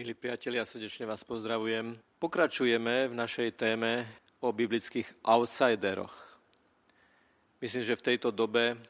[0.00, 1.92] Milí priatelia, srdečne vás pozdravujem.
[2.16, 4.08] Pokračujeme v našej téme
[4.40, 6.40] o biblických outsideroch.
[7.60, 8.80] Myslím, že v tejto dobe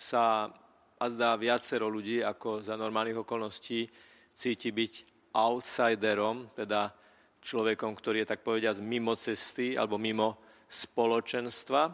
[0.00, 0.48] sa
[0.96, 3.92] a zdá viacero ľudí, ako za normálnych okolností
[4.32, 4.92] cíti byť
[5.36, 6.96] outsiderom, teda
[7.44, 11.92] človekom, ktorý je tak povediať mimo cesty alebo mimo spoločenstva.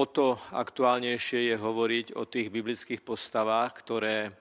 [0.00, 4.32] O to aktuálnejšie je hovoriť o tých biblických postavách, ktoré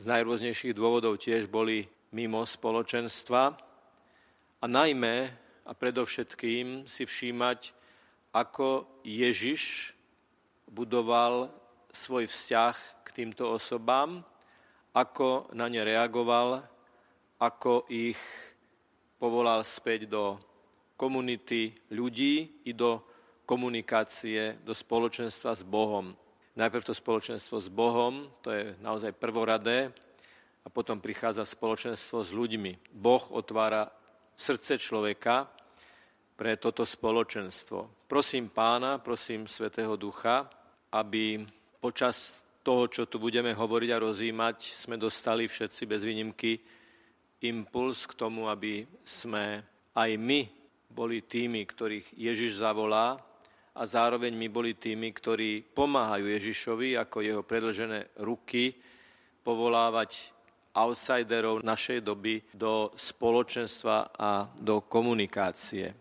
[0.00, 3.42] z najrôznejších dôvodov tiež boli mimo spoločenstva
[4.62, 5.34] a najmä
[5.66, 7.74] a predovšetkým si všímať,
[8.30, 9.90] ako Ježiš
[10.70, 11.50] budoval
[11.90, 14.22] svoj vzťah k týmto osobám,
[14.94, 16.62] ako na ne reagoval,
[17.42, 18.18] ako ich
[19.18, 20.38] povolal späť do
[20.94, 23.02] komunity ľudí i do
[23.42, 26.14] komunikácie, do spoločenstva s Bohom.
[26.54, 29.90] Najprv to spoločenstvo s Bohom, to je naozaj prvoradé,
[30.64, 32.96] a potom prichádza spoločenstvo s ľuďmi.
[32.96, 33.84] Boh otvára
[34.32, 35.46] srdce človeka
[36.34, 38.08] pre toto spoločenstvo.
[38.08, 40.50] Prosím pána, prosím Svetého Ducha,
[40.90, 41.44] aby
[41.78, 46.58] počas toho, čo tu budeme hovoriť a rozímať, sme dostali všetci bez výnimky
[47.44, 49.60] impuls k tomu, aby sme
[49.94, 50.48] aj my
[50.88, 53.20] boli tými, ktorých Ježiš zavolá
[53.74, 58.74] a zároveň my boli tými, ktorí pomáhajú Ježišovi ako jeho predlžené ruky
[59.44, 60.33] povolávať
[60.74, 65.94] outsiderov našej doby do spoločenstva a do komunikácie.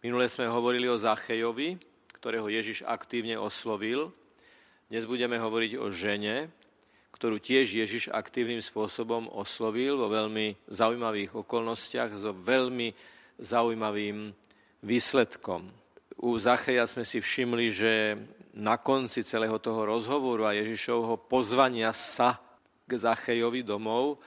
[0.00, 1.76] Minule sme hovorili o Zachejovi,
[2.16, 4.08] ktorého Ježiš aktívne oslovil.
[4.88, 6.48] Dnes budeme hovoriť o žene,
[7.12, 12.92] ktorú tiež Ježiš aktívnym spôsobom oslovil vo veľmi zaujímavých okolnostiach, so veľmi
[13.40, 14.32] zaujímavým
[14.84, 15.68] výsledkom.
[16.20, 17.92] U Zacheja sme si všimli, že
[18.54, 22.38] na konci celého toho rozhovoru a Ježišovho pozvania sa
[22.84, 24.20] k Zachejovi domov,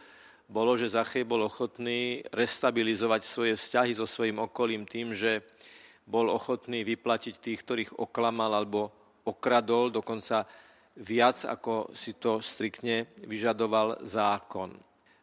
[0.47, 5.43] bolo, že Zachej bol ochotný restabilizovať svoje vzťahy so svojím okolím tým, že
[6.07, 8.87] bol ochotný vyplatiť tých, ktorých oklamal alebo
[9.27, 10.47] okradol, dokonca
[11.03, 14.71] viac, ako si to striktne vyžadoval zákon.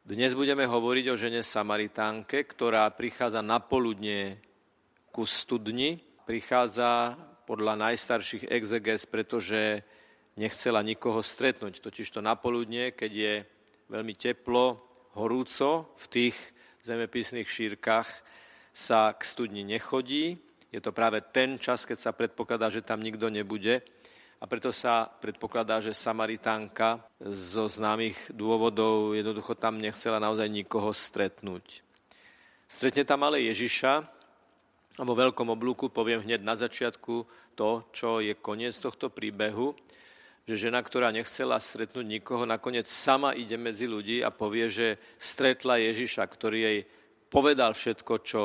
[0.04, 4.36] Dnes budeme hovoriť o žene Samaritánke, ktorá prichádza na poludne
[5.08, 5.96] ku studni.
[6.28, 7.16] Prichádza
[7.48, 9.80] podľa najstarších exeges, pretože
[10.34, 11.78] nechcela nikoho stretnúť.
[11.78, 13.34] Totiž to napoludne, keď je
[13.90, 14.82] veľmi teplo,
[15.14, 16.36] horúco, v tých
[16.82, 18.08] zemepisných šírkach
[18.74, 20.34] sa k studni nechodí.
[20.74, 23.86] Je to práve ten čas, keď sa predpokladá, že tam nikto nebude.
[24.42, 31.86] A preto sa predpokladá, že Samaritánka zo známych dôvodov jednoducho tam nechcela naozaj nikoho stretnúť.
[32.66, 33.92] Stretne tam ale Ježiša
[34.98, 37.14] a vo veľkom oblúku poviem hneď na začiatku
[37.54, 39.72] to, čo je koniec tohto príbehu
[40.44, 45.80] že žena, ktorá nechcela stretnúť nikoho, nakoniec sama ide medzi ľudí a povie, že stretla
[45.80, 46.78] Ježiša, ktorý jej
[47.32, 48.42] povedal všetko, čo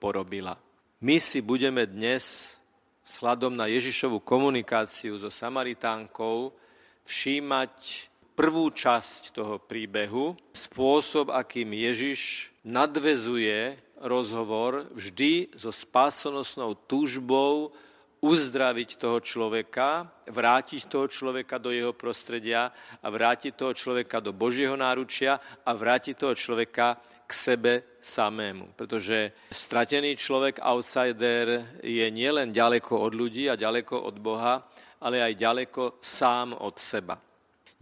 [0.00, 0.56] porobila.
[1.04, 2.56] My si budeme dnes
[3.04, 6.56] hľadom na Ježišovú komunikáciu so Samaritánkou
[7.04, 17.76] všímať prvú časť toho príbehu, spôsob, akým Ježiš nadvezuje rozhovor vždy so spásonosnou túžbou
[18.22, 22.70] uzdraviť toho človeka, vrátiť toho človeka do jeho prostredia
[23.02, 28.78] a vrátiť toho človeka do Božieho náručia a vrátiť toho človeka k sebe samému.
[28.78, 34.70] Pretože stratený človek, outsider, je nielen ďaleko od ľudí a ďaleko od Boha,
[35.02, 37.18] ale aj ďaleko sám od seba.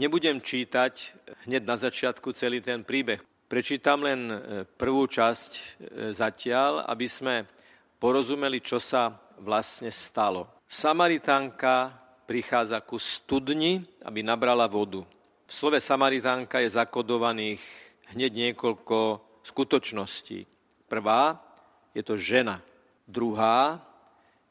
[0.00, 1.12] Nebudem čítať
[1.44, 3.20] hneď na začiatku celý ten príbeh.
[3.44, 5.62] Prečítam len e, prvú časť e,
[6.16, 7.44] zatiaľ, aby sme
[8.00, 10.46] porozumeli, čo sa vlastne stalo.
[10.68, 11.96] Samaritánka
[12.28, 15.02] prichádza ku studni, aby nabrala vodu.
[15.48, 17.58] V slove Samaritánka je zakodovaných
[18.14, 20.46] hneď niekoľko skutočností.
[20.86, 21.42] Prvá
[21.90, 22.62] je to žena.
[23.10, 23.82] Druhá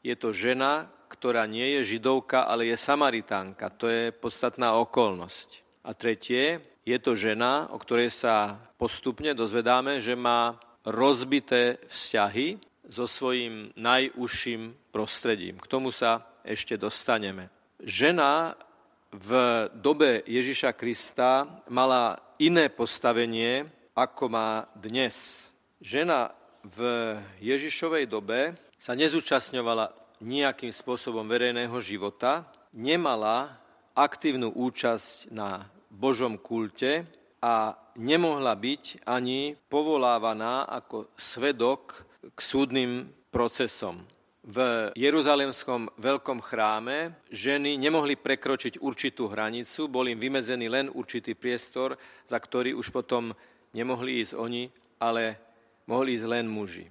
[0.04, 3.72] je to žena, ktorá nie je židovka, ale je Samaritánka.
[3.80, 5.64] To je podstatná okolnosť.
[5.88, 12.60] A tretie, je to žena, o ktorej sa postupne dozvedáme, že má rozbité vzťahy
[12.90, 15.62] so svojím najúžším prostredím.
[15.62, 17.46] K tomu sa ešte dostaneme.
[17.78, 18.58] Žena
[19.14, 19.30] v
[19.78, 25.48] dobe Ježiša Krista mala iné postavenie, ako má dnes.
[25.78, 26.34] Žena
[26.66, 26.78] v
[27.40, 32.44] Ježišovej dobe sa nezúčastňovala nejakým spôsobom verejného života,
[32.76, 33.56] nemala
[33.96, 37.08] aktívnu účasť na Božom kulte
[37.40, 44.04] a nemohla byť ani povolávaná ako svedok k súdnym procesom.
[44.40, 52.00] V Jeruzalemskom veľkom chráme ženy nemohli prekročiť určitú hranicu, bol im vymedzený len určitý priestor,
[52.24, 53.36] za ktorý už potom
[53.76, 55.40] nemohli ísť oni ale
[55.88, 56.86] mohli ísť len muži.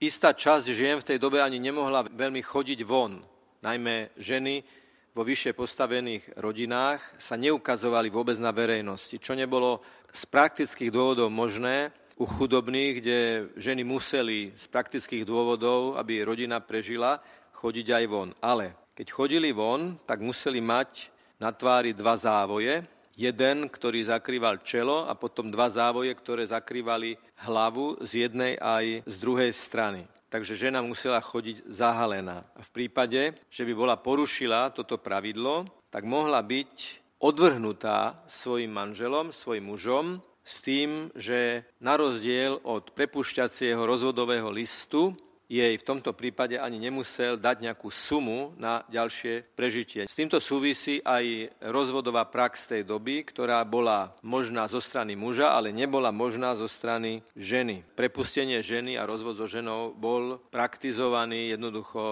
[0.00, 3.20] Istá časť žien v tej dobe ani nemohla veľmi chodiť von.
[3.60, 4.64] Najmä ženy
[5.12, 11.92] vo vyššie postavených rodinách sa neukazovali vôbec na verejnosti, čo nebolo z praktických dôvodov možné
[12.20, 13.18] u chudobných, kde
[13.56, 17.16] ženy museli z praktických dôvodov, aby rodina prežila,
[17.56, 18.30] chodiť aj von.
[18.44, 21.08] Ale keď chodili von, tak museli mať
[21.40, 22.84] na tvári dva závoje.
[23.16, 27.16] Jeden, ktorý zakrýval čelo a potom dva závoje, ktoré zakrývali
[27.48, 30.04] hlavu z jednej aj z druhej strany.
[30.28, 32.44] Takže žena musela chodiť zahalená.
[32.60, 39.68] V prípade, že by bola porušila toto pravidlo, tak mohla byť odvrhnutá svojim manželom, svojim
[39.68, 45.12] mužom, s tým, že na rozdiel od prepušťacieho rozvodového listu
[45.50, 50.06] jej v tomto prípade ani nemusel dať nejakú sumu na ďalšie prežitie.
[50.06, 55.74] S týmto súvisí aj rozvodová prax tej doby, ktorá bola možná zo strany muža, ale
[55.74, 57.82] nebola možná zo strany ženy.
[57.98, 62.02] Prepustenie ženy a rozvod so ženou bol praktizovaný jednoducho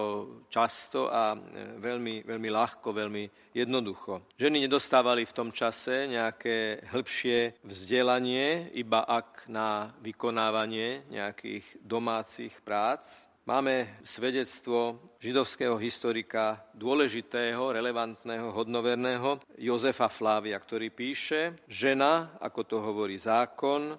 [0.51, 4.35] často a e, veľmi, veľmi ľahko, veľmi jednoducho.
[4.35, 13.28] Ženy nedostávali v tom čase nejaké hĺbšie vzdelanie, iba ak na vykonávanie nejakých domácich prác,
[13.49, 23.17] Máme svedectvo židovského historika, dôležitého, relevantného, hodnoverného Jozefa Flávia, ktorý píše, žena, ako to hovorí
[23.17, 23.97] zákon,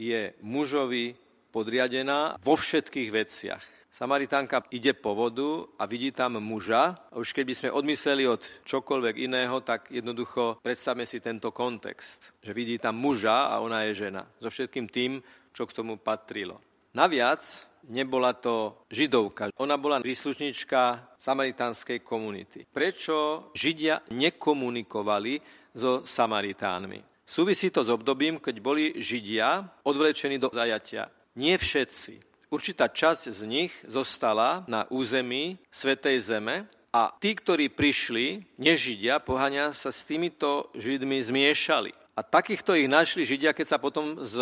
[0.00, 1.12] je mužovi
[1.52, 3.64] podriadená vo všetkých veciach.
[3.92, 6.96] Samaritánka ide po vodu a vidí tam muža.
[7.12, 12.32] A už keby sme odmysleli od čokoľvek iného, tak jednoducho predstavme si tento kontext.
[12.40, 14.24] Že vidí tam muža a ona je žena.
[14.40, 15.20] So všetkým tým,
[15.52, 16.64] čo k tomu patrilo.
[16.96, 17.44] Naviac
[17.88, 19.50] nebola to židovka.
[19.58, 22.66] Ona bola príslušnička samaritánskej komunity.
[22.68, 25.40] Prečo Židia nekomunikovali
[25.74, 27.26] so Samaritánmi?
[27.26, 31.10] Súvisí to s obdobím, keď boli Židia odvlečení do zajatia.
[31.34, 32.22] Nie všetci.
[32.46, 39.74] Určitá časť z nich zostala na území Svetej Zeme a tí, ktorí prišli, nežidia, pohania
[39.74, 41.90] sa s týmito Židmi zmiešali.
[42.16, 44.38] A takýchto ich našli Židia, keď sa potom z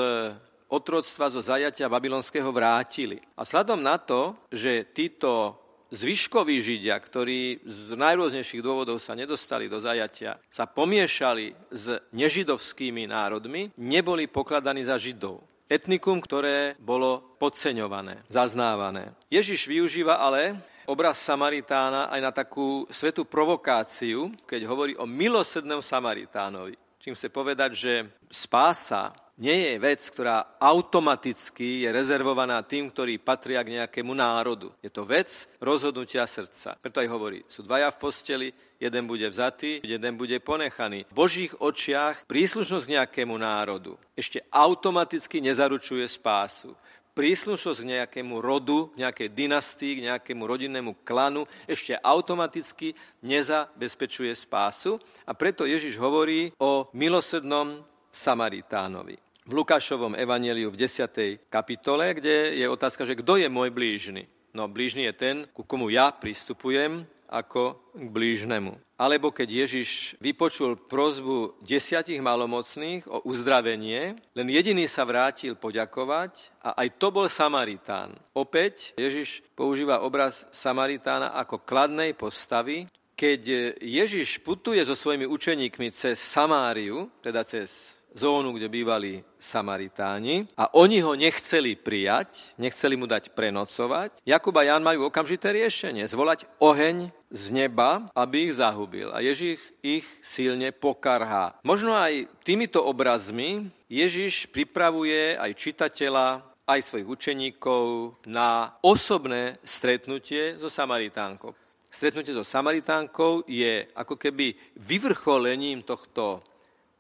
[0.69, 3.20] otroctva zo zajatia babylonského vrátili.
[3.37, 5.61] A sladom na to, že títo
[5.94, 13.70] zvyškoví Židia, ktorí z najrôznejších dôvodov sa nedostali do zajatia, sa pomiešali s nežidovskými národmi,
[13.78, 15.46] neboli pokladaní za Židov.
[15.64, 19.16] Etnikum, ktoré bolo podceňované, zaznávané.
[19.32, 26.76] Ježiš využíva ale obraz Samaritána aj na takú svetú provokáciu, keď hovorí o milosednom Samaritánovi.
[27.00, 27.93] Čím chce povedať, že
[28.28, 34.71] spása nie je vec, ktorá automaticky je rezervovaná tým, ktorí patria k nejakému národu.
[34.79, 35.27] Je to vec
[35.59, 36.79] rozhodnutia srdca.
[36.79, 38.49] Preto aj hovorí, sú dvaja v posteli,
[38.79, 41.07] jeden bude vzatý, jeden bude ponechaný.
[41.11, 46.79] V Božích očiach príslušnosť k nejakému národu ešte automaticky nezaručuje spásu
[47.15, 52.93] príslušnosť k nejakému rodu, k nejakej dynastii, k nejakému rodinnému klanu ešte automaticky
[53.23, 54.99] nezabezpečuje spásu.
[55.23, 61.52] A preto Ježiš hovorí o milosrdnom Samaritánovi v Lukášovom evaneliu v 10.
[61.52, 64.25] kapitole, kde je otázka, že kto je môj blížny.
[64.56, 68.78] No blížny je ten, ku komu ja pristupujem ako k blížnemu.
[68.94, 76.78] Alebo keď Ježiš vypočul prozbu desiatich malomocných o uzdravenie, len jediný sa vrátil poďakovať a
[76.81, 78.14] aj to bol Samaritán.
[78.38, 82.87] Opäť Ježiš používa obraz Samaritána ako kladnej postavy,
[83.18, 90.71] keď Ježiš putuje so svojimi učeníkmi cez Samáriu, teda cez zónu, kde bývali Samaritáni a
[90.78, 94.23] oni ho nechceli prijať, nechceli mu dať prenocovať.
[94.23, 99.11] Jakub a Jan majú okamžité riešenie, zvolať oheň z neba, aby ich zahubil.
[99.11, 101.59] A Ježiš ich silne pokarhá.
[101.66, 110.73] Možno aj týmito obrazmi Ježiš pripravuje aj čitateľa, aj svojich učeníkov na osobné stretnutie so
[110.73, 111.52] Samaritánkou.
[111.92, 116.40] Stretnutie so Samaritánkou je ako keby vyvrcholením tohto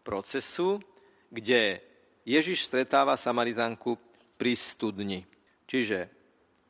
[0.04, 0.78] procesu,
[1.34, 1.82] kde
[2.22, 3.98] Ježiš stretáva Samaritánku
[4.38, 5.26] pri studni.
[5.66, 6.06] Čiže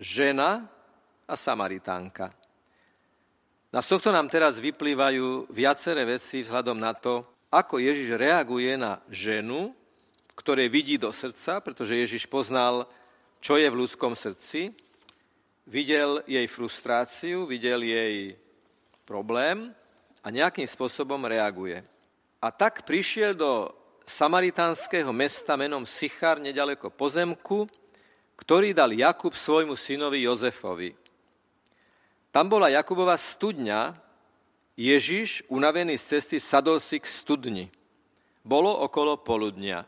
[0.00, 0.64] žena
[1.28, 2.32] a Samaritánka.
[3.74, 9.02] A z tohto nám teraz vyplývajú viaceré veci vzhľadom na to, ako Ježiš reaguje na
[9.10, 9.74] ženu,
[10.38, 12.86] ktoré vidí do srdca, pretože Ježiš poznal,
[13.42, 14.74] čo je v ľudskom srdci,
[15.66, 18.38] videl jej frustráciu, videl jej
[19.06, 19.74] problém
[20.22, 21.82] a nejakým spôsobom reaguje.
[22.38, 27.68] A tak prišiel do samaritánskeho mesta menom Sichar nedaleko pozemku,
[28.36, 30.92] ktorý dal Jakub svojmu synovi Jozefovi.
[32.34, 33.94] Tam bola Jakubova studňa,
[34.74, 37.70] Ježiš, unavený z cesty, sadol si k studni.
[38.42, 39.86] Bolo okolo poludnia.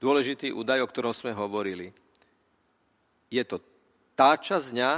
[0.00, 1.90] dôležitý údaj, o ktorom sme hovorili.
[3.28, 3.60] Je to
[4.16, 4.92] tá časť dňa,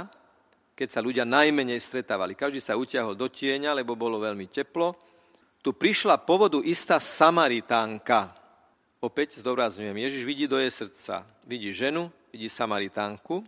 [0.77, 2.37] keď sa ľudia najmenej stretávali.
[2.37, 4.95] Každý sa utiahol do tieňa, lebo bolo veľmi teplo.
[5.61, 8.33] Tu prišla po vodu istá Samaritánka.
[9.01, 11.25] Opäť zdôrazňujem, Ježiš vidí do jej srdca.
[11.45, 13.45] Vidí ženu, vidí Samaritánku.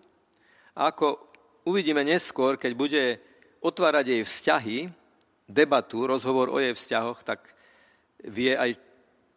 [0.78, 1.18] A ako
[1.66, 3.04] uvidíme neskôr, keď bude
[3.62, 4.78] otvárať jej vzťahy,
[5.50, 7.50] debatu, rozhovor o jej vzťahoch, tak
[8.22, 8.78] vie aj,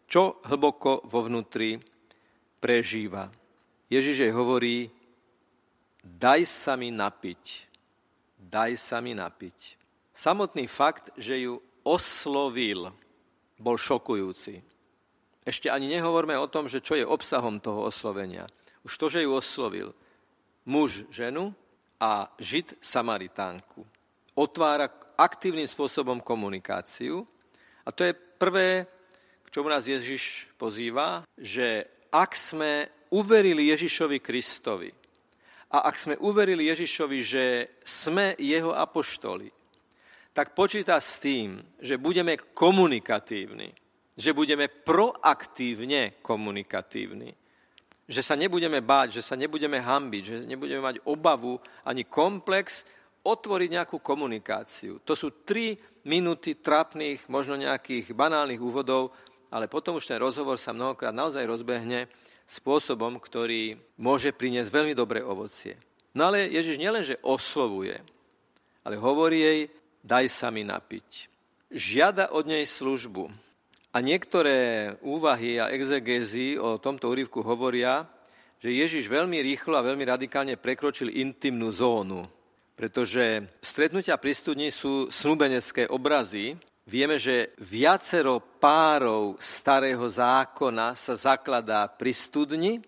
[0.09, 1.81] čo hlboko vo vnútri
[2.61, 3.33] prežíva.
[3.89, 4.93] Ježiš jej hovorí,
[6.05, 7.67] daj sa mi napiť
[8.47, 9.77] daj sa mi napiť.
[10.15, 12.91] Samotný fakt, že ju oslovil,
[13.63, 14.59] bol šokujúci.
[15.47, 18.51] Ešte ani nehovorme o tom, že čo je obsahom toho oslovenia.
[18.83, 19.95] Už to, že ju oslovil
[20.67, 21.55] muž ženu
[22.03, 23.87] a žid Samaritánku.
[24.35, 27.25] Otvára aktívnym spôsobom komunikáciu.
[27.87, 28.85] A to je prvé,
[29.47, 34.91] k čomu nás Ježiš pozýva, že ak sme uverili Ježišovi Kristovi,
[35.67, 37.45] a ak sme uverili Ježišovi, že
[37.83, 39.51] sme jeho apoštoli,
[40.37, 43.73] tak počíta s tým, že budeme komunikatívni,
[44.13, 47.33] že budeme proaktívne komunikatívni,
[48.05, 51.57] že sa nebudeme báť, že sa nebudeme hambiť, že nebudeme mať obavu
[51.89, 52.85] ani komplex
[53.25, 55.01] otvoriť nejakú komunikáciu.
[55.09, 59.17] To sú tri minúty trapných, možno nejakých banálnych úvodov,
[59.49, 62.13] ale potom už ten rozhovor sa mnohokrát naozaj rozbehne
[62.45, 65.81] spôsobom, ktorý môže priniesť veľmi dobré ovocie.
[66.13, 67.99] No ale Ježiš nielenže oslovuje,
[68.85, 69.61] ale hovorí jej,
[70.07, 71.27] daj sa mi napiť.
[71.75, 73.27] Žiada od nej službu.
[73.91, 78.07] A niektoré úvahy a exegézy o tomto úryvku hovoria,
[78.63, 82.29] že Ježiš veľmi rýchlo a veľmi radikálne prekročil intimnú zónu,
[82.79, 86.55] pretože stretnutia pri studni sú snúbenecké obrazy,
[86.87, 92.79] Vieme, že viacero párov starého zákona sa zakladá pri studni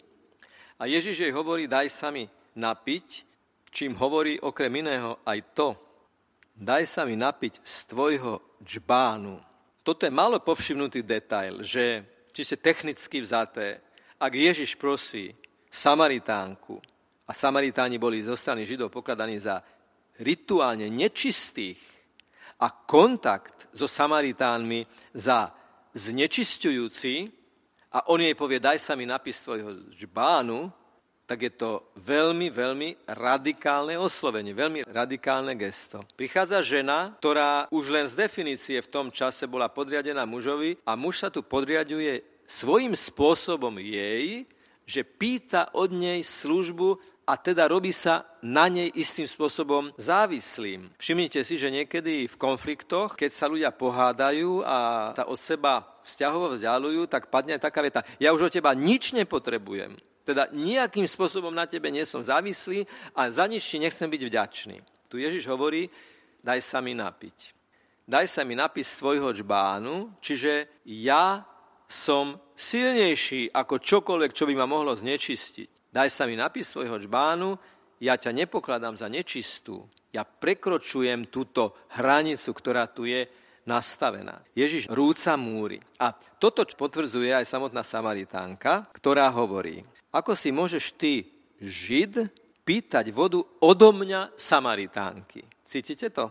[0.78, 2.22] a Ježiš jej hovorí, daj sa mi
[2.54, 3.26] napiť,
[3.75, 5.75] čím hovorí okrem iného aj to,
[6.58, 9.38] daj sa mi napiť z tvojho džbánu.
[9.86, 12.02] Toto je malo povšimnutý detail, že
[12.34, 13.80] či ste technicky vzaté,
[14.18, 15.32] ak Ježiš prosí
[15.70, 16.82] Samaritánku,
[17.28, 19.60] a Samaritáni boli zo strany Židov pokladaní za
[20.24, 21.76] rituálne nečistých
[22.64, 25.52] a kontakt so Samaritánmi za
[25.92, 27.14] znečisťujúci
[27.92, 30.72] a on jej povie, daj sa mi napis tvojho žbánu,
[31.28, 36.00] tak je to veľmi, veľmi radikálne oslovenie, veľmi radikálne gesto.
[36.16, 41.20] Prichádza žena, ktorá už len z definície v tom čase bola podriadená mužovi a muž
[41.20, 44.49] sa tu podriaduje svojím spôsobom jej,
[44.88, 46.97] že pýta od nej službu
[47.28, 50.88] a teda robí sa na nej istým spôsobom závislým.
[50.97, 56.56] Všimnite si, že niekedy v konfliktoch, keď sa ľudia pohádajú a sa od seba vzťahovo
[56.56, 60.00] vzdialujú, tak padne taká veta, ja už od teba nič nepotrebujem.
[60.28, 62.85] Teda nejakým spôsobom na tebe nie som závislý
[63.16, 64.76] a za nič ti nechcem byť vďačný.
[65.08, 65.88] Tu Ježiš hovorí,
[66.44, 67.56] daj sa mi napiť.
[68.04, 71.49] Daj sa mi napiť z tvojho džbánu, čiže ja
[71.88, 75.88] som silnejší ako čokoľvek, čo by ma mohlo znečistiť.
[75.88, 77.56] Daj sa mi napis svojho žbánu,
[78.04, 79.88] ja ťa nepokladám za nečistú.
[80.12, 83.25] Ja prekročujem túto hranicu, ktorá tu je
[83.64, 84.44] nastavená.
[84.52, 85.80] Ježiš rúca múry.
[85.97, 91.26] A toto potvrdzuje aj samotná Samaritánka, ktorá hovorí, ako si môžeš ty,
[91.58, 92.30] Žid,
[92.62, 95.42] pýtať vodu odo mňa Samaritánky.
[95.66, 96.30] Cítite to?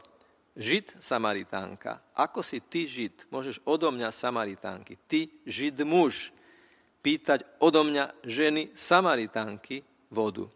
[0.55, 2.15] Žid, Samaritánka.
[2.15, 4.96] Ako si ty, Žid, môžeš odo mňa Samaritánky.
[5.05, 6.31] Ty, Žid muž,
[7.03, 10.48] pýtať odo mňa ženy Samaritánky vodu.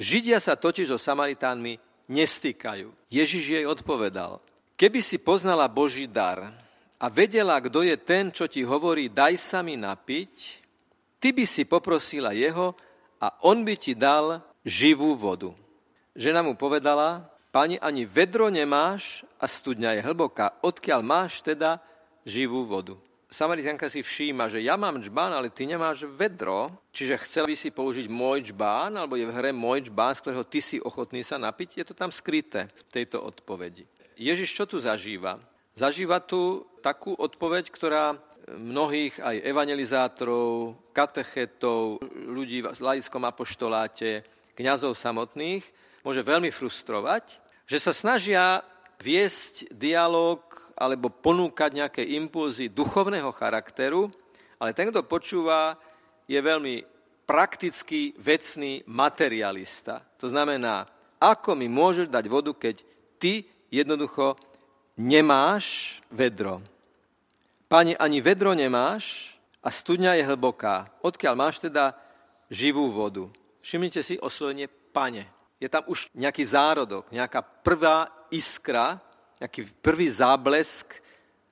[0.00, 1.78] Židia sa totiž so Samaritánmi
[2.10, 2.90] nestýkajú.
[3.08, 4.42] Ježiš jej odpovedal,
[4.74, 6.50] keby si poznala Boží dar
[6.98, 10.63] a vedela, kto je ten, čo ti hovorí, daj sa mi napiť,
[11.24, 12.76] ty by si poprosila jeho
[13.16, 15.56] a on by ti dal živú vodu.
[16.12, 21.80] Žena mu povedala, pani, ani vedro nemáš a studňa je hlboká, odkiaľ máš teda
[22.28, 23.00] živú vodu.
[23.32, 27.72] Samaritánka si všíma, že ja mám džbán, ale ty nemáš vedro, čiže chcela by si
[27.72, 31.40] použiť môj džbán, alebo je v hre môj džbán, z ktorého ty si ochotný sa
[31.40, 33.88] napiť, je to tam skryté v tejto odpovedi.
[34.20, 35.40] Ježiš čo tu zažíva?
[35.74, 38.14] Zažíva tu takú odpoveď, ktorá
[38.48, 45.64] mnohých aj evangelizátorov, katechetov, ľudí v laickom apoštoláte, kňazov samotných
[46.04, 48.60] môže veľmi frustrovať, že sa snažia
[49.00, 50.44] viesť dialog
[50.76, 54.10] alebo ponúkať nejaké impulzy duchovného charakteru,
[54.60, 55.78] ale ten, kto počúva,
[56.28, 56.84] je veľmi
[57.24, 60.04] praktický, vecný materialista.
[60.20, 60.84] To znamená,
[61.20, 62.84] ako mi môžeš dať vodu, keď
[63.16, 64.36] ty jednoducho
[65.00, 66.60] nemáš vedro.
[67.68, 70.88] Pane, ani vedro nemáš a studňa je hlboká.
[71.00, 71.96] Odkiaľ máš teda
[72.52, 73.32] živú vodu?
[73.64, 75.24] Všimnite si oslovenie pane.
[75.56, 79.00] Je tam už nejaký zárodok, nejaká prvá iskra,
[79.40, 81.00] nejaký prvý záblesk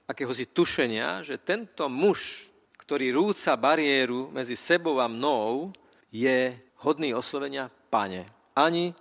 [0.04, 5.72] akéhosi tušenia, že tento muž, ktorý rúca bariéru medzi sebou a mnou,
[6.12, 6.52] je
[6.84, 8.28] hodný oslovenia pane.
[8.52, 8.92] Ani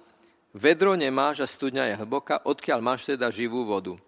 [0.56, 4.00] vedro nemáš a studňa je hlboká, odkiaľ máš teda živú vodu.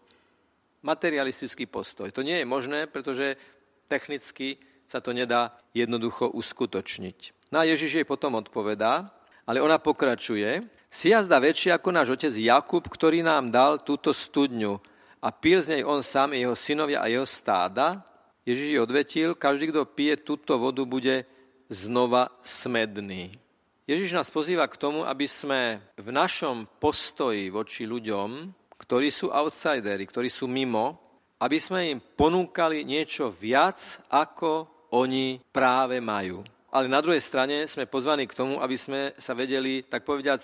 [0.83, 2.11] Materialistický postoj.
[2.11, 3.39] To nie je možné, pretože
[3.87, 7.49] technicky sa to nedá jednoducho uskutočniť.
[7.55, 9.09] No a Ježiš jej potom odpovedá,
[9.47, 10.63] ale ona pokračuje.
[10.91, 14.77] Si jazda väčší ako náš otec Jakub, ktorý nám dal túto studňu
[15.23, 18.03] a pil z nej on sám, jeho synovia a jeho stáda.
[18.43, 21.23] Ježiš jej odvetil, každý, kto pije túto vodu, bude
[21.71, 23.39] znova smedný.
[23.87, 28.51] Ježiš nás pozýva k tomu, aby sme v našom postoji voči ľuďom,
[28.83, 30.99] ktorí sú outsideri, ktorí sú mimo,
[31.39, 36.43] aby sme im ponúkali niečo viac, ako oni práve majú.
[36.73, 40.43] Ale na druhej strane sme pozvaní k tomu, aby sme sa vedeli, tak povediac,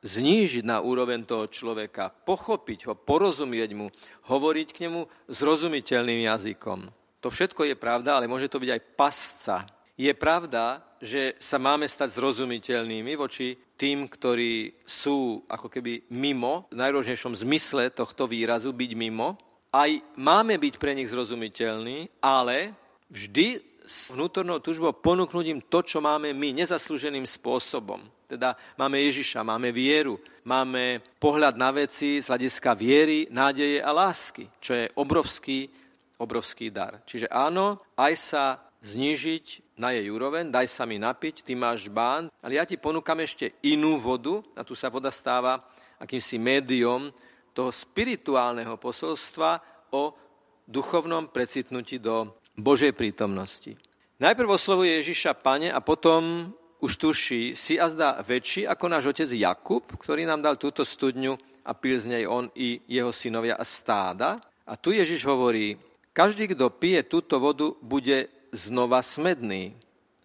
[0.00, 3.92] znížiť na úroveň toho človeka, pochopiť ho, porozumieť mu,
[4.28, 6.88] hovoriť k nemu zrozumiteľným jazykom.
[7.20, 9.56] To všetko je pravda, ale môže to byť aj pasca.
[10.00, 16.80] Je pravda, že sa máme stať zrozumiteľnými voči tým, ktorí sú ako keby mimo, v
[16.80, 19.36] najrožnejšom zmysle tohto výrazu byť mimo.
[19.68, 22.72] Aj máme byť pre nich zrozumiteľní, ale
[23.12, 28.00] vždy s vnútornou tužbou ponúknuť im to, čo máme my, nezaslúženým spôsobom.
[28.24, 30.16] Teda máme Ježiša, máme vieru,
[30.48, 35.68] máme pohľad na veci z hľadiska viery, nádeje a lásky, čo je obrovský,
[36.16, 37.04] obrovský dar.
[37.04, 42.32] Čiže áno, aj sa znížiť na jej úroveň, daj sa mi napiť, ty máš bán,
[42.40, 45.60] ale ja ti ponúkam ešte inú vodu, a tu sa voda stáva
[46.00, 47.12] akýmsi médium
[47.52, 49.60] toho spirituálneho posolstva
[49.92, 50.16] o
[50.64, 53.76] duchovnom precitnutí do Božej prítomnosti.
[54.20, 59.28] Najprv oslovuje Ježiša pane a potom už tuší, si a zdá väčší ako náš otec
[59.32, 63.64] Jakub, ktorý nám dal túto studňu a pil z nej on i jeho synovia a
[63.64, 64.40] stáda.
[64.64, 65.76] A tu Ježiš hovorí,
[66.16, 69.74] každý, kto pije túto vodu, bude znova smedný.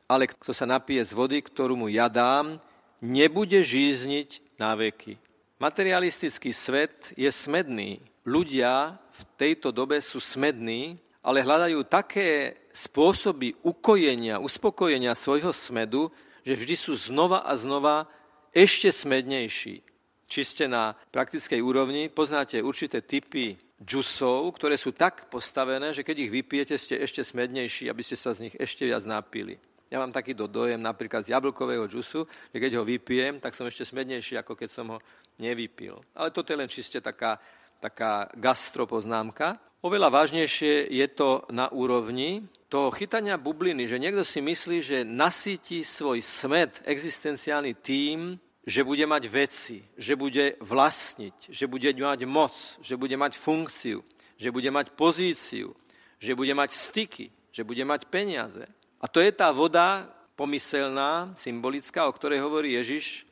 [0.06, 2.62] Ale kto sa napije z vody, ktorú mu ja dám,
[3.02, 5.18] nebude žízniť na veky.
[5.58, 8.04] Materialistický svet je smedný.
[8.26, 16.14] Ľudia v tejto dobe sú smední, ale hľadajú také spôsoby ukojenia, uspokojenia svojho smedu,
[16.46, 18.06] že vždy sú znova a znova
[18.54, 19.82] ešte smednejší.
[20.26, 26.28] Či ste na praktickej úrovni, poznáte určité typy džusov, ktoré sú tak postavené, že keď
[26.28, 29.60] ich vypijete, ste ešte smednejší, aby ste sa z nich ešte viac napili.
[29.92, 33.86] Ja mám takýto dojem napríklad z jablkového džusu, že keď ho vypijem, tak som ešte
[33.86, 35.00] smednejší, ako keď som ho
[35.38, 36.02] nevypil.
[36.18, 37.38] Ale toto je len čiste taká,
[37.78, 39.62] taká gastropoznámka.
[39.86, 45.86] Oveľa vážnejšie je to na úrovni toho chytania bubliny, že niekto si myslí, že nasíti
[45.86, 52.54] svoj smet existenciálny tým, že bude mať veci, že bude vlastniť, že bude mať moc,
[52.82, 54.02] že bude mať funkciu,
[54.42, 55.78] že bude mať pozíciu,
[56.18, 58.66] že bude mať styky, že bude mať peniaze.
[58.98, 63.24] A to je tá voda pomyselná, symbolická, o ktorej hovorí Ježiš,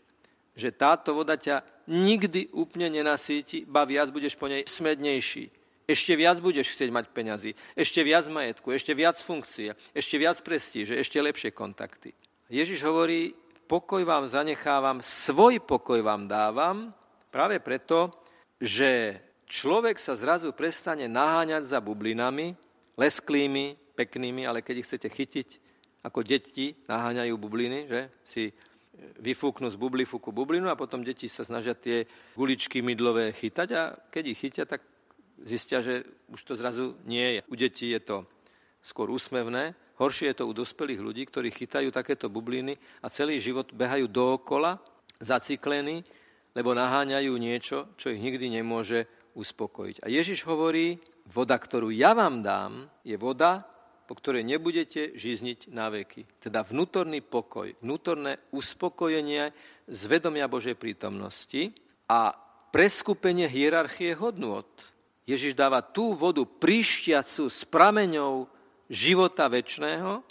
[0.54, 5.50] že táto voda ťa nikdy úplne nenasíti, ba viac budeš po nej smednejší
[5.84, 10.96] ešte viac budeš chcieť mať peňazí, ešte viac majetku, ešte viac funkcie, ešte viac prestíže,
[10.96, 12.16] ešte lepšie kontakty.
[12.48, 13.36] Ježiš hovorí,
[13.68, 16.92] pokoj vám zanechávam, svoj pokoj vám dávam,
[17.34, 18.14] práve preto,
[18.62, 22.54] že človek sa zrazu prestane naháňať za bublinami,
[22.96, 25.48] lesklými, peknými, ale keď ich chcete chytiť,
[26.04, 28.44] ako deti naháňajú bubliny, že si
[29.24, 32.06] vyfúknú z bublifuku bublinu a potom deti sa snažia tie
[32.38, 34.84] guličky mydlové chytať a keď ich chytia, tak
[35.42, 37.42] zistia, že už to zrazu nie je.
[37.50, 38.18] U detí je to
[38.84, 39.74] skôr úsmevné,
[40.04, 44.84] horšie je to u dospelých ľudí, ktorí chytajú takéto bubliny a celý život behajú dookola,
[45.24, 46.04] zaciklení,
[46.52, 50.04] lebo naháňajú niečo, čo ich nikdy nemôže uspokojiť.
[50.04, 51.00] A Ježiš hovorí,
[51.32, 53.64] voda, ktorú ja vám dám, je voda,
[54.04, 56.28] po ktorej nebudete žizniť na veky.
[56.44, 59.56] Teda vnútorný pokoj, vnútorné uspokojenie
[59.88, 61.72] z vedomia Božej prítomnosti
[62.12, 62.36] a
[62.70, 64.68] preskupenie hierarchie hodnôt.
[65.24, 68.52] Ježiš dáva tú vodu príšťacu s prameňou
[68.92, 70.24] života väčšného,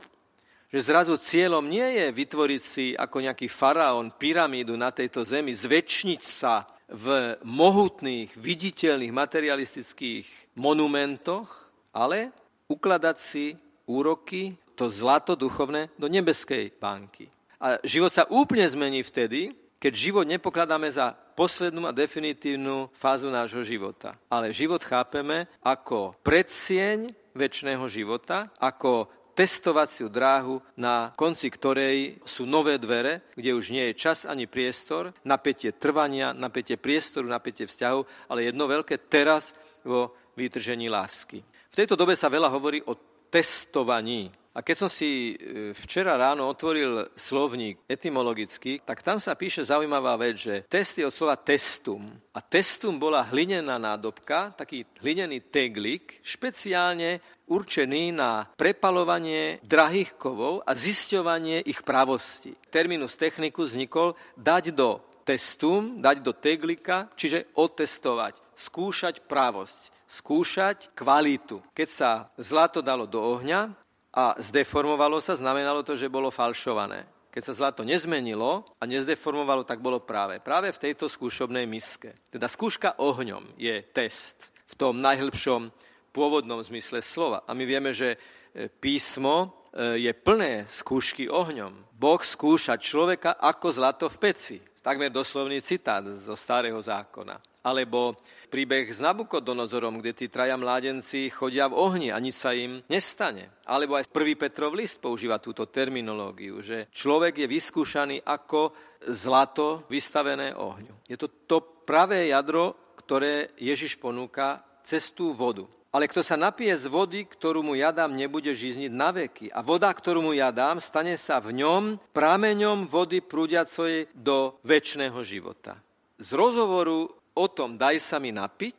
[0.72, 6.22] že zrazu cieľom nie je vytvoriť si ako nejaký faraón pyramídu na tejto zemi, zväčšniť
[6.24, 12.32] sa v mohutných, viditeľných, materialistických monumentoch, ale
[12.68, 17.28] ukladať si úroky, to zlato duchovné, do nebeskej banky.
[17.60, 23.60] A život sa úplne zmení vtedy, keď život nepokladáme za poslednú a definitívnu fázu nášho
[23.66, 24.16] života.
[24.30, 32.76] Ale život chápeme ako predsieň väčšného života, ako testovaciu dráhu, na konci ktorej sú nové
[32.76, 38.52] dvere, kde už nie je čas ani priestor, napätie trvania, napätie priestoru, napätie vzťahov, ale
[38.52, 41.40] jedno veľké teraz vo vytržení lásky.
[41.72, 42.92] V tejto dobe sa veľa hovorí o
[43.32, 44.28] testovaní.
[44.52, 50.12] A keď som si e, včera ráno otvoril slovník etymologický, tak tam sa píše zaujímavá
[50.20, 52.04] vec, že test je od slova testum.
[52.36, 60.76] A testum bola hlinená nádobka, taký hlinený teglik, špeciálne určený na prepalovanie drahých kovov a
[60.76, 62.52] zisťovanie ich pravosti.
[62.68, 71.64] Terminus technicus vznikol dať do testum, dať do teglika, čiže otestovať, skúšať pravosť, skúšať kvalitu.
[71.72, 73.81] Keď sa zlato dalo do ohňa,
[74.12, 77.08] a zdeformovalo sa, znamenalo to, že bolo falšované.
[77.32, 80.36] Keď sa zlato nezmenilo a nezdeformovalo, tak bolo práve.
[80.36, 82.12] Práve v tejto skúšobnej miske.
[82.28, 85.72] Teda skúška ohňom je test v tom najhlbšom
[86.12, 87.40] pôvodnom zmysle slova.
[87.48, 88.20] A my vieme, že
[88.52, 91.72] e, písmo e, je plné skúšky ohňom.
[91.96, 94.56] Boh skúša človeka ako zlato v peci.
[94.84, 97.40] Takmer doslovný citát zo starého zákona.
[97.62, 98.18] Alebo
[98.50, 103.48] príbeh s Nabukodonozorom, kde tí traja mládenci chodia v ohni a nič sa im nestane.
[103.64, 108.74] Alebo aj prvý Petrov list používa túto terminológiu, že človek je vyskúšaný ako
[109.08, 111.06] zlato vystavené ohňu.
[111.06, 115.66] Je to to pravé jadro, ktoré Ježiš ponúka cez vodu.
[115.92, 119.52] Ale kto sa napije z vody, ktorú mu ja dám, nebude žizniť na veky.
[119.52, 125.20] A voda, ktorú mu ja dám, stane sa v ňom prameňom vody prúdiacej do väčšného
[125.20, 125.76] života.
[126.16, 128.78] Z rozhovoru o tom daj sa mi napiť,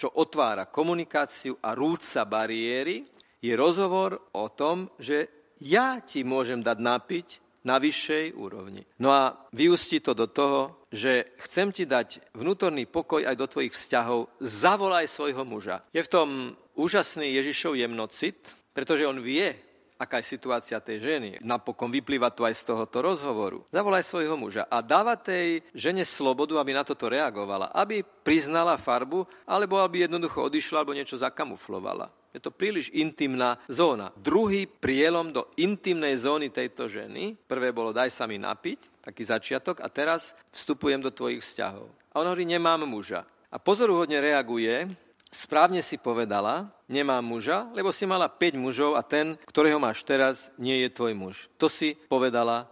[0.00, 3.04] čo otvára komunikáciu a rúca bariéry,
[3.40, 5.28] je rozhovor o tom, že
[5.60, 7.28] ja ti môžem dať napiť
[7.68, 8.88] na vyššej úrovni.
[9.00, 13.76] No a vyústi to do toho, že chcem ti dať vnútorný pokoj aj do tvojich
[13.76, 15.84] vzťahov, zavolaj svojho muža.
[15.92, 16.28] Je v tom
[16.80, 18.40] úžasný Ježišov jemnocit,
[18.72, 19.52] pretože on vie,
[20.00, 21.28] aká je situácia tej ženy.
[21.44, 23.68] Napokon vyplýva to aj z tohoto rozhovoru.
[23.68, 27.68] Zavolaj svojho muža a dáva tej žene slobodu, aby na toto reagovala.
[27.76, 32.08] Aby priznala farbu, alebo aby jednoducho odišla, alebo niečo zakamuflovala.
[32.30, 34.14] Je to príliš intimná zóna.
[34.14, 39.82] Druhý prielom do intimnej zóny tejto ženy, prvé bolo daj sa mi napiť, taký začiatok,
[39.82, 41.90] a teraz vstupujem do tvojich vzťahov.
[41.90, 43.26] A on hovorí, nemám muža.
[43.50, 44.86] A pozoruhodne reaguje,
[45.30, 50.50] Správne si povedala, nemám muža, lebo si mala 5 mužov a ten, ktorého máš teraz,
[50.58, 51.36] nie je tvoj muž.
[51.54, 52.66] To si povedala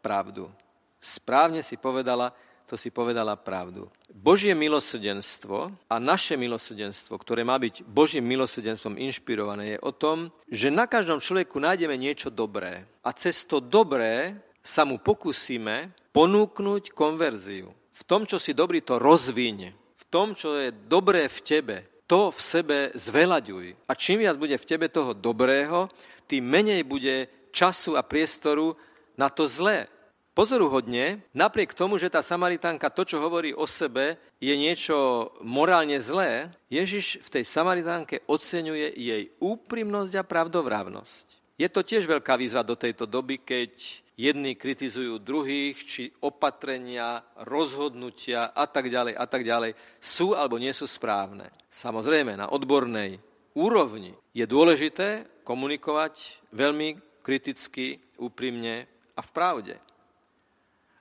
[0.00, 0.48] pravdu.
[0.96, 2.32] Správne si povedala,
[2.64, 3.92] to si povedala pravdu.
[4.08, 10.72] Božie milosrdenstvo a naše milosrdenstvo, ktoré má byť Božím milosrdenstvom inšpirované, je o tom, že
[10.72, 12.88] na každom človeku nájdeme niečo dobré.
[13.04, 14.32] A cez to dobré
[14.64, 17.68] sa mu pokúsime ponúknuť konverziu.
[17.92, 19.76] V tom, čo si dobrý, to rozvíň.
[19.76, 21.76] V tom, čo je dobré v tebe,
[22.08, 23.76] to v sebe zvelaďuj.
[23.84, 25.92] A čím viac bude v tebe toho dobrého,
[26.24, 28.72] tým menej bude času a priestoru
[29.20, 29.92] na to zlé.
[30.32, 36.54] Pozoruhodne, napriek tomu, že tá Samaritánka to, čo hovorí o sebe, je niečo morálne zlé,
[36.70, 41.37] Ježiš v tej Samaritánke oceňuje jej úprimnosť a pravdovravnosť.
[41.58, 43.74] Je to tiež veľká výzva do tejto doby, keď
[44.14, 50.70] jedni kritizujú druhých, či opatrenia, rozhodnutia a tak ďalej a tak ďalej sú alebo nie
[50.70, 51.50] sú správne.
[51.66, 53.18] Samozrejme, na odbornej
[53.58, 56.94] úrovni je dôležité komunikovať veľmi
[57.26, 59.74] kriticky, úprimne a v pravde.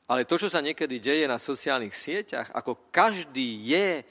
[0.10, 4.02] Ale to, čo sa niekedy deje na sociálnych sieťach, ako každý je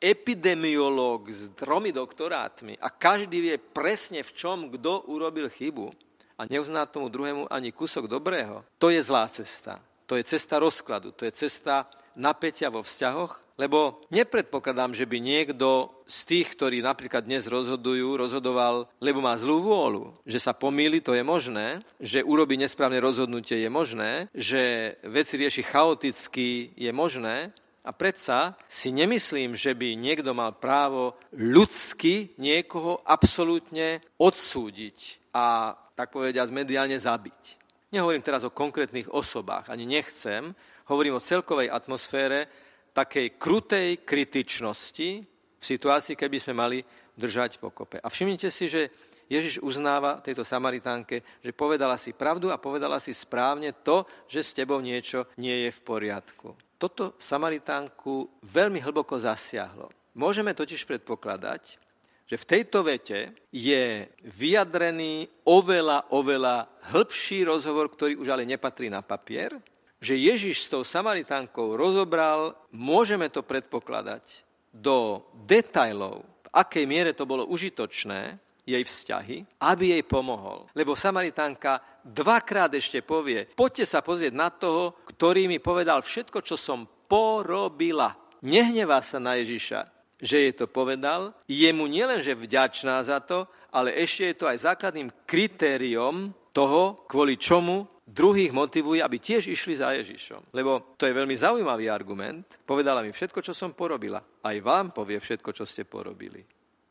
[0.00, 5.92] epidemiológ s tromi doktorátmi a každý vie presne, v čom kto urobil chybu,
[6.36, 9.80] a neuzná tomu druhému ani kúsok dobrého, to je zlá cesta.
[10.06, 15.90] To je cesta rozkladu, to je cesta napätia vo vzťahoch, lebo nepredpokladám, že by niekto
[16.06, 20.14] z tých, ktorí napríklad dnes rozhodujú, rozhodoval, lebo má zlú vôľu.
[20.22, 25.66] Že sa pomýli, to je možné, že urobi nesprávne rozhodnutie je možné, že veci rieši
[25.66, 27.50] chaoticky je možné,
[27.86, 36.10] a predsa si nemyslím, že by niekto mal právo ľudsky niekoho absolútne odsúdiť a tak
[36.10, 37.62] povediať, mediálne zabiť.
[37.94, 40.50] Nehovorím teraz o konkrétnych osobách, ani nechcem.
[40.90, 42.50] Hovorím o celkovej atmosfére
[42.90, 45.08] takej krutej kritičnosti
[45.56, 46.78] v situácii, keby sme mali
[47.14, 48.02] držať pokope.
[48.02, 48.90] A všimnite si, že
[49.30, 54.54] Ježiš uznáva tejto Samaritánke, že povedala si pravdu a povedala si správne to, že s
[54.54, 56.65] tebou niečo nie je v poriadku.
[56.76, 59.88] Toto Samaritánku veľmi hlboko zasiahlo.
[60.12, 61.80] Môžeme totiž predpokladať,
[62.26, 69.00] že v tejto vete je vyjadrený oveľa, oveľa hĺbší rozhovor, ktorý už ale nepatrí na
[69.00, 69.56] papier,
[70.02, 74.44] že Ježiš s tou Samaritánkou rozobral, môžeme to predpokladať,
[74.76, 78.36] do detajlov, v akej miere to bolo užitočné,
[78.66, 80.66] jej vzťahy, aby jej pomohol.
[80.74, 86.58] Lebo Samaritánka dvakrát ešte povie, poďte sa pozrieť na toho, ktorý mi povedal všetko, čo
[86.58, 88.12] som porobila.
[88.42, 89.86] Nehnevá sa na Ježiša,
[90.18, 91.30] že jej to povedal.
[91.46, 97.38] Je mu nielenže vďačná za to, ale ešte je to aj základným kritériom toho, kvôli
[97.38, 100.56] čomu druhých motivuje, aby tiež išli za Ježišom.
[100.56, 102.46] Lebo to je veľmi zaujímavý argument.
[102.64, 104.22] Povedala mi všetko, čo som porobila.
[104.40, 106.40] Aj vám povie všetko, čo ste porobili.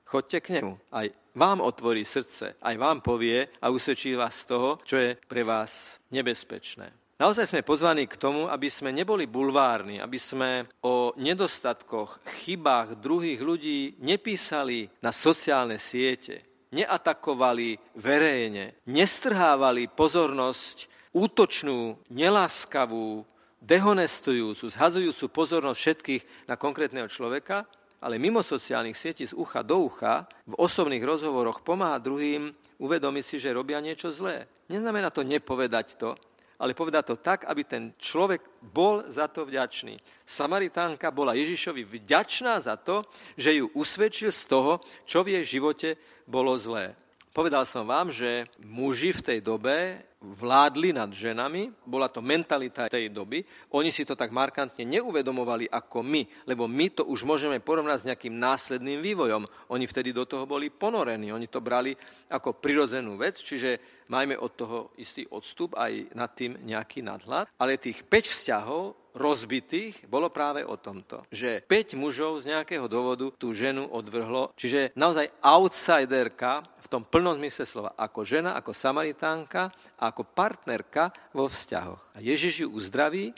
[0.06, 0.78] Chodte k nemu.
[0.94, 2.56] Aj vám otvorí srdce.
[2.62, 6.94] Aj vám povie a usvedčí vás z toho, čo je pre vás nebezpečné.
[7.16, 13.40] Naozaj sme pozvaní k tomu, aby sme neboli bulvárni, aby sme o nedostatkoch, chybách druhých
[13.40, 16.44] ľudí nepísali na sociálne siete,
[16.76, 23.24] neatakovali verejne, nestrhávali pozornosť útočnú, neláskavú,
[23.64, 27.64] dehonestujúcu, zhazujúcu pozornosť všetkých na konkrétneho človeka,
[28.06, 33.42] ale mimo sociálnych sietí z ucha do ucha v osobných rozhovoroch pomáha druhým uvedomiť si,
[33.42, 34.46] že robia niečo zlé.
[34.70, 36.14] Neznamená to nepovedať to,
[36.62, 39.98] ale povedať to tak, aby ten človek bol za to vďačný.
[40.22, 45.98] Samaritánka bola Ježišovi vďačná za to, že ju usvedčil z toho, čo v jej živote
[46.30, 46.94] bolo zlé.
[47.36, 53.14] Povedal som vám, že muži v tej dobe vládli nad ženami, bola to mentalita tej
[53.14, 53.46] doby.
[53.78, 58.08] Oni si to tak markantne neuvedomovali ako my, lebo my to už môžeme porovnať s
[58.10, 59.46] nejakým následným vývojom.
[59.70, 61.94] Oni vtedy do toho boli ponorení, oni to brali
[62.32, 67.50] ako prirodzenú vec, čiže majme od toho istý odstup aj nad tým nejaký nadhľad.
[67.58, 68.84] Ale tých 5 vzťahov
[69.16, 74.92] rozbitých bolo práve o tomto, že 5 mužov z nejakého dôvodu tú ženu odvrhlo, čiže
[74.94, 81.52] naozaj outsiderka v tom plnom zmysle slova, ako žena, ako samaritánka a ako partnerka vo
[81.52, 82.16] vzťahoch.
[82.16, 83.36] A Ježiš ju uzdraví,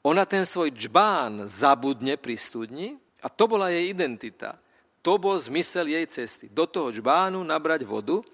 [0.00, 4.56] ona ten svoj džbán zabudne pri studni a to bola jej identita.
[5.04, 6.48] To bol zmysel jej cesty.
[6.48, 8.24] Do toho džbánu nabrať vodu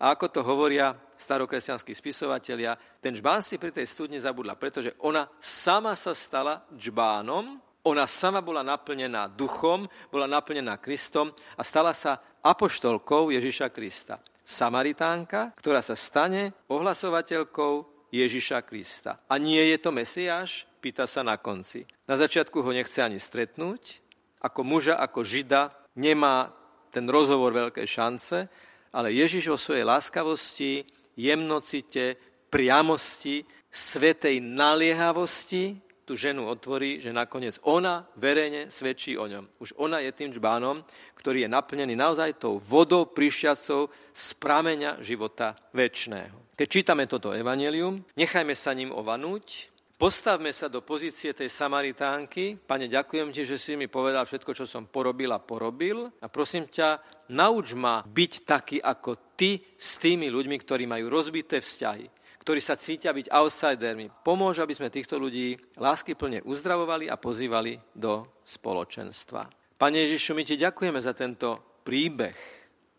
[0.00, 5.28] a ako to hovoria starokresťanskí spisovatelia, ten džbán si pri tej studni zabudla, pretože ona
[5.36, 12.16] sama sa stala džbánom, ona sama bola naplnená duchom, bola naplnená Kristom a stala sa
[12.40, 14.16] apoštolkou Ježiša Krista.
[14.48, 19.20] Samaritánka, ktorá sa stane ohlasovateľkou Ježiša Krista.
[19.28, 20.64] A nie je to Mesiáš?
[20.80, 21.84] Pýta sa na konci.
[22.08, 24.00] Na začiatku ho nechce ani stretnúť.
[24.40, 26.48] Ako muža, ako žida nemá
[26.88, 28.48] ten rozhovor veľké šance,
[28.88, 30.80] ale Ježiš o svojej láskavosti,
[31.12, 32.16] jemnocite,
[32.48, 35.76] priamosti, svetej naliehavosti
[36.08, 39.60] tú ženu otvorí, že nakoniec ona verejne svedčí o ňom.
[39.60, 40.80] Už ona je tým žbánom,
[41.12, 46.56] ktorý je naplnený naozaj tou vodou prišiacou z prameňa života väčšného.
[46.56, 52.54] Keď čítame toto evanelium, nechajme sa ním ovanúť, Postavme sa do pozície tej Samaritánky.
[52.54, 56.06] Pane, ďakujem ti, že si mi povedal všetko, čo som porobil a porobil.
[56.22, 57.02] A prosím ťa,
[57.34, 62.06] nauč ma byť taký ako ty s tými ľuďmi, ktorí majú rozbité vzťahy,
[62.48, 64.08] ktorí sa cítia byť outsidermi.
[64.24, 69.52] Pomôž, aby sme týchto ľudí lásky plne uzdravovali a pozývali do spoločenstva.
[69.76, 72.40] Pane Ježišu, my ti ďakujeme za tento príbeh,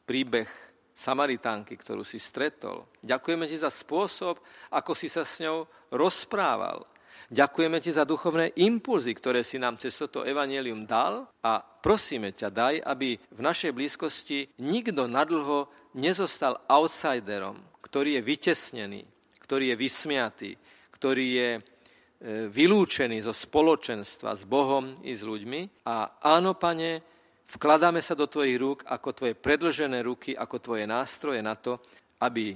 [0.06, 0.46] príbeh
[0.94, 2.94] Samaritánky, ktorú si stretol.
[3.02, 4.38] Ďakujeme ti za spôsob,
[4.70, 5.66] ako si sa s ňou
[5.98, 6.86] rozprával.
[7.34, 12.54] Ďakujeme ti za duchovné impulzy, ktoré si nám cez toto evanelium dal a prosíme ťa,
[12.54, 19.02] daj, aby v našej blízkosti nikto nadlho nezostal outsiderom, ktorý je vytesnený,
[19.50, 20.52] ktorý je vysmiatý,
[20.94, 21.62] ktorý je e,
[22.54, 25.90] vylúčený zo spoločenstva s Bohom i s ľuďmi.
[25.90, 27.02] A áno, pane,
[27.50, 31.82] Vkladáme sa do tvojich rúk ako tvoje predlžené ruky, ako tvoje nástroje na to,
[32.22, 32.54] aby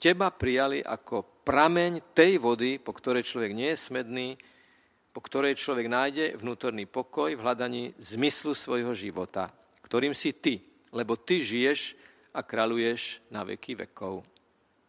[0.00, 4.28] teba prijali ako prameň tej vody, po ktorej človek nie je smedný,
[5.12, 9.52] po ktorej človek nájde vnútorný pokoj v hľadaní zmyslu svojho života,
[9.84, 12.00] ktorým si ty, lebo ty žiješ
[12.32, 14.24] a kráľuješ na veky vekov.